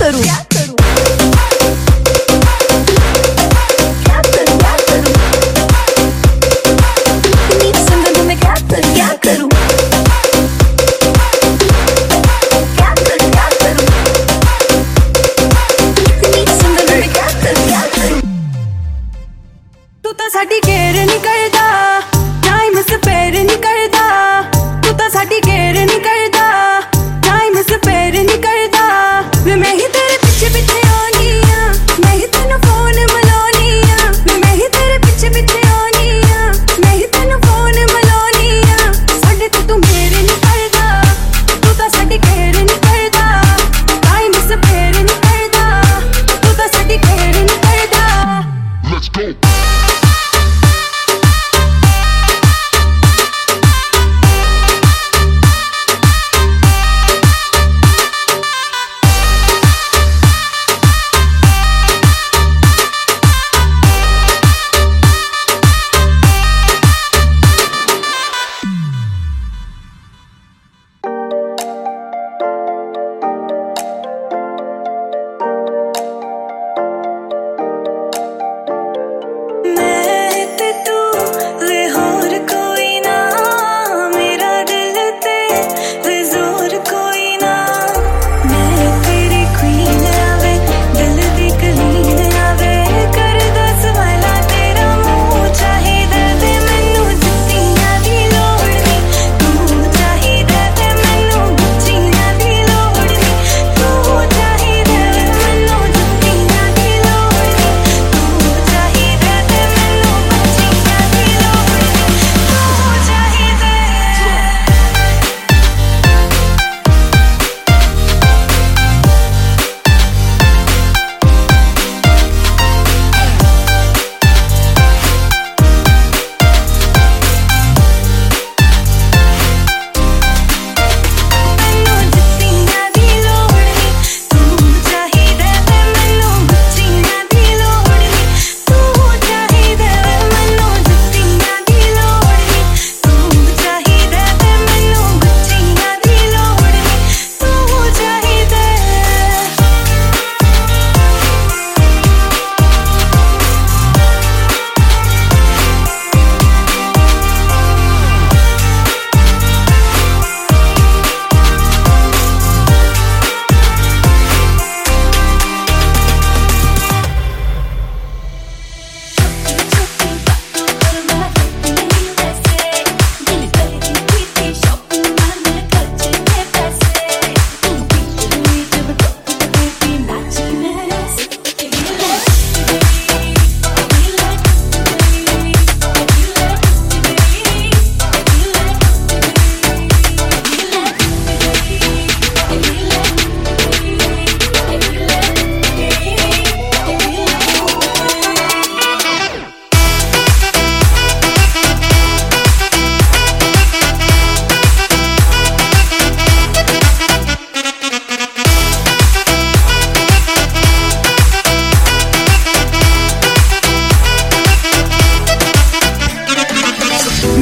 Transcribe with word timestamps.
Zuckerrohr. 0.00 0.49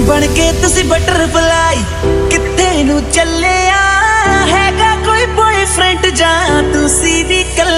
ਬਣ 0.08 0.26
ਕੇ 0.26 0.50
ਤੁਸੀਂ 0.62 0.84
butterfly 0.84 1.82
ਕਿੱਥੇ 2.30 2.82
ਨੂੰ 2.84 3.00
ਚੱਲਿਆ 3.12 3.80
ਹੈਗਾ 4.48 4.94
ਕੋਈ 5.04 5.26
ਬॉयਫ੍ਰੈਂਡ 5.34 6.06
ਜਾਂ 6.16 6.62
ਤੁਸੀਂ 6.72 7.24
ਵੀ 7.24 7.42
ਕੱਲੇ 7.56 7.77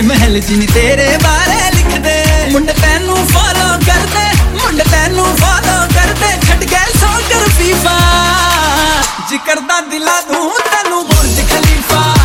ਚ 0.00 0.02
ਮਹਿਲ 0.02 0.40
ਚ 0.40 0.50
ਨਹੀਂ 0.50 0.68
ਤੇਰੇ 0.68 1.06
ਬਾਰੇ 1.22 1.56
ਲਿਖਦੇ। 1.74 2.12
ਮੁੰਡੇ 2.52 2.72
ਤੈਨੂੰ 2.72 3.16
ਫੋਲੋ 3.28 3.68
ਕਰਦੇ, 3.86 4.24
ਮੁੰਡੇ 4.52 4.84
ਤੈਨੂੰ 4.90 5.26
ਫੋਲੋ 5.36 5.76
ਕਰਦੇ। 5.94 6.30
ਛੱਡ 6.46 6.64
ਗਏ 6.64 6.92
ਸੌ 7.00 7.10
ਕਰ 7.30 7.48
ਫੀਫਾ 7.58 7.98
ਜਿਕਰ 9.30 9.60
ਦਾ 9.68 9.80
ਦਿਲਾ 9.90 10.20
ਦੂੰ 10.28 10.52
ਤੈਨੂੰ 10.70 11.06
ਬੁਰਜ 11.06 11.40
ਖਲੀਫਾ। 11.50 12.19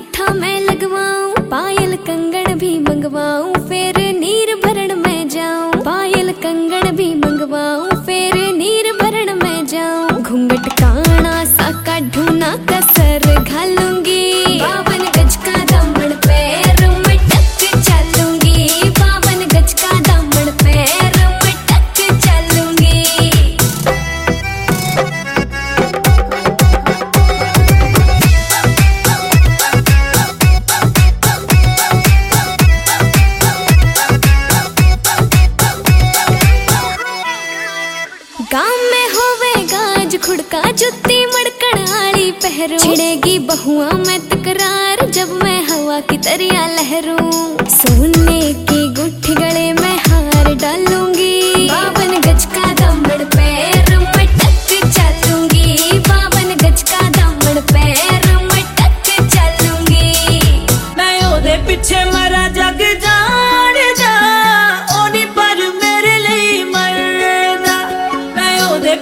मत्था 0.00 0.32
में 0.34 0.60
लगवाऊं 0.60 1.48
पायल 1.48 1.96
कंगन 2.06 2.54
भी 2.58 2.78
मंगवाऊं। 2.78 3.49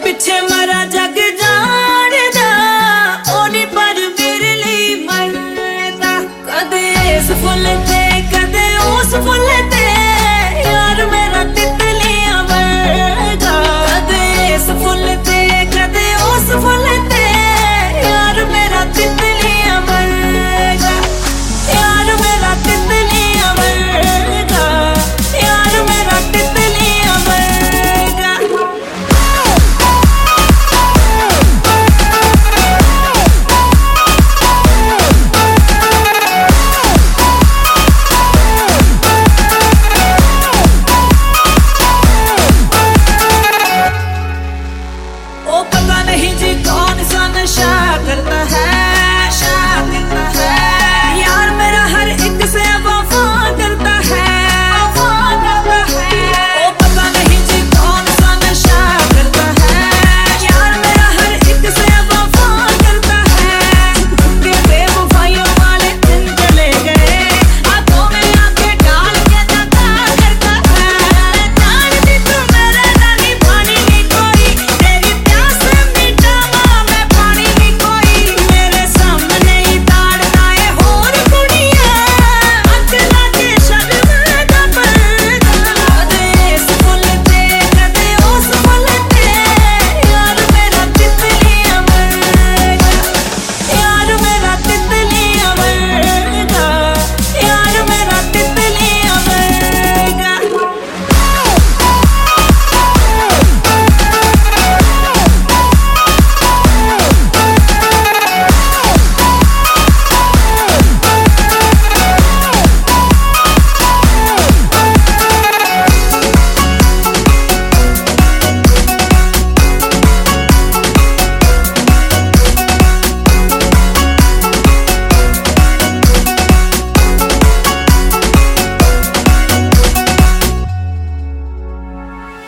bitch, 0.03 0.29
my 0.49 0.67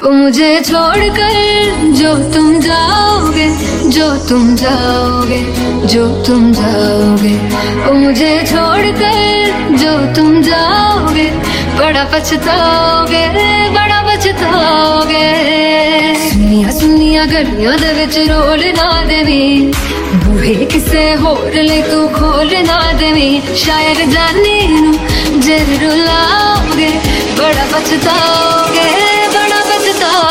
मुझे 0.02 0.60
छोड़कर 0.64 1.92
जो 1.94 2.12
तुम 2.32 2.60
जाओगे, 2.60 3.46
जो 3.90 4.06
तुम 4.28 4.54
जाओगे, 4.56 5.40
जो 5.86 6.06
तुम 6.24 6.52
जाओगे। 6.52 7.34
ओ 7.88 7.92
मुझे 7.94 8.30
छोड़कर 8.46 9.76
जो 9.76 9.92
तुम 10.14 10.40
जाओगे, 10.42 11.28
बड़ा 11.78 12.04
पछताओगे 12.14 13.26
बड़ा 13.74 14.00
पछताओगे। 14.08 15.28
सुनिया 16.30 16.70
सुनिया 16.78 17.24
गर्मियाँ 17.26 17.78
दे 17.78 17.92
विच 17.92 18.18
रोल 18.30 18.64
ना 18.76 18.90
देवी। 19.06 19.72
बूहे 20.24 20.54
किसे 20.64 21.12
होर 21.22 21.60
ले 21.60 21.80
तू 21.82 22.06
खोल 22.16 22.56
ना 22.66 22.80
देवी। 22.98 23.30
शायर 23.56 24.04
जाने 24.10 24.58
नू 24.70 24.92
ज़रूर 25.40 25.96
लाओगे, 25.98 26.90
बड़ा 27.38 27.64
पछताओगे। 27.72 29.09
बड़ा 30.02 30.30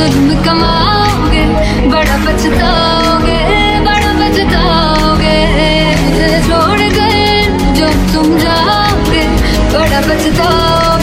जुल्म 0.00 0.34
कमाओगे 0.44 1.42
बड़ा 1.92 2.16
पछताओगे 2.24 3.38
बड़ा 3.86 4.12
पछताओगे। 4.20 5.34
छोड़ 6.46 6.80
गए 6.98 7.26
जो 7.78 7.88
तुम 8.12 8.26
जाओगे 8.38 9.24
बड़ा 9.74 10.00
पछताओगे। 10.08 10.99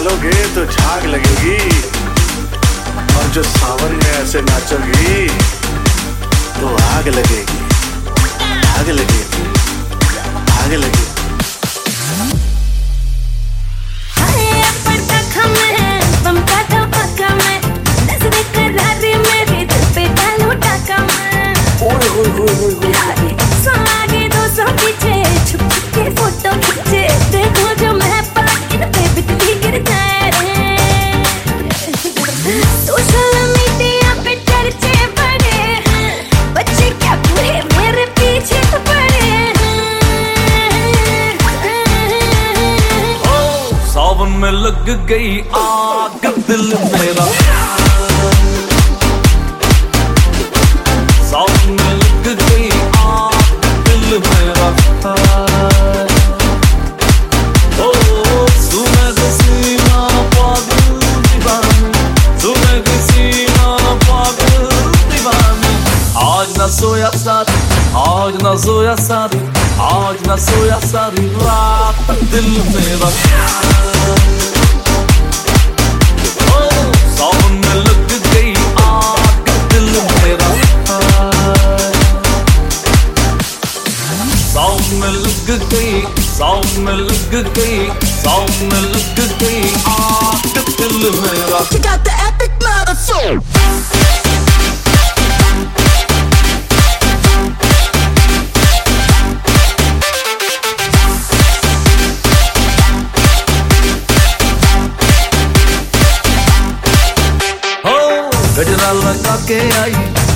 उबालोगे 0.00 0.44
तो 0.54 0.64
झाग 0.64 1.04
लगेगी। 1.04 1.58
और 3.16 3.26
जो 3.34 3.42
सावन 3.42 3.92
में 3.92 4.10
ऐसे 4.12 4.40
नाचोगी 4.42 5.28
तो 6.60 6.74
आग 6.86 7.08
लगेगी। 7.08 7.58
आग 8.70 8.88
लगेगी। 8.90 9.44
आग 10.52 10.72
लगेगी। 10.74 11.09
लग 44.90 45.04
गई 45.06 45.38
आग 45.56 46.24
दिल 46.46 46.62
मेरा 46.92 46.99
के 109.50 109.58
आई 109.58 109.92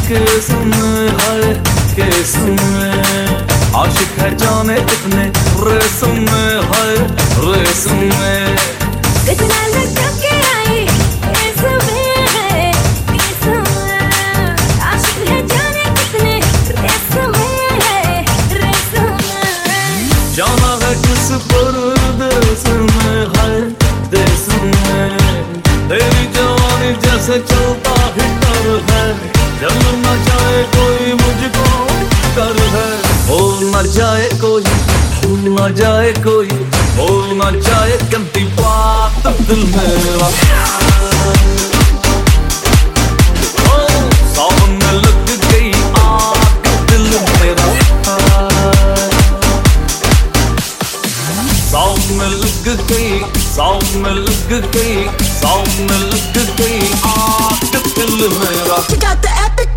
किस्म 0.08 0.72
है 1.18 1.34
किस्म 1.96 2.54
आशिक 3.80 4.12
है 4.18 4.28
जाने 4.36 4.76
कितने 4.90 5.24
रेसम 5.66 6.16
है 6.32 6.46
रेसम 7.44 8.00
गजरा 9.26 9.60
लगा 9.74 10.08
के 10.22 10.32
आई 10.56 10.76
कितने 10.86 11.30
रेसम 11.36 11.84
जाना 20.36 20.70
है 20.82 20.92
किसमें 21.04 21.40
है 23.36 23.52
देश 24.14 24.44
में। 24.62 25.10
तेरी 25.88 26.24
जवानी 26.34 26.90
जैसे 27.04 27.36
चलता 27.38 27.63
न 35.64 35.74
जाए 35.74 36.12
कोई 36.24 36.48
भूल 36.96 37.28
न 37.36 37.60
जाए 37.66 37.96
गंदी 38.12 38.42
बात 38.58 39.26
दिल 39.48 39.62
मेरा 39.74 40.28
साउंड 51.70 52.12
में 52.12 52.34
लग 52.34 52.82
गई 52.90 53.32
साउंड 53.46 53.96
में 54.00 54.14
लग 54.14 54.52
गई 54.76 55.06
दिल 57.96 58.28
मेरा 58.38 58.78
got 58.98 59.22
the 59.22 59.32
epic. 59.46 59.74